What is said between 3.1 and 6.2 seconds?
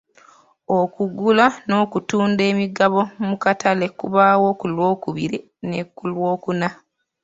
mu katale kubaawo ku Lwokubiri ne ku